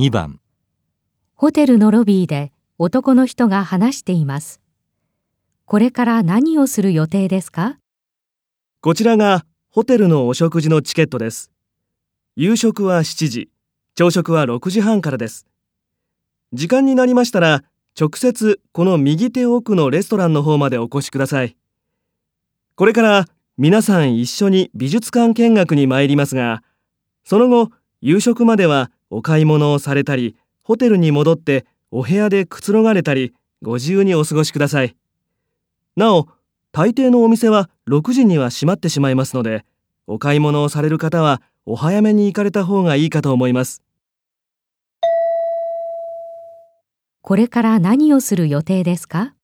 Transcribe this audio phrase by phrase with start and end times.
[0.00, 0.40] 2番
[1.34, 4.62] ホテルのロビーで男の人が話しています。
[5.66, 7.76] これから何をする予定ですか？
[8.80, 11.50] こちらがホテルのお食事のチケットです。
[12.34, 13.50] 夕食は7時、
[13.94, 15.46] 朝食は6時半からです。
[16.54, 17.62] 時間になりましたら、
[18.00, 21.58] 直接この右手奥のレストランの方までお越しください。
[22.74, 23.26] これから
[23.58, 26.62] 皆さん一緒に美術館見学に参りますが、
[27.22, 27.68] その後、
[28.00, 34.96] 夕食まではお買い物をされたり、ホテルに戻ってお部屋でくつろがれたり、ご自由にお過ごしください。
[35.96, 36.28] なお、
[36.72, 39.64] 大抵のお店は6時には閉まってしまいますので、
[40.06, 43.82] お買い物をされる方はお早めに行かれた方がいいかと思います。
[47.22, 49.34] これから何をする予定ですか？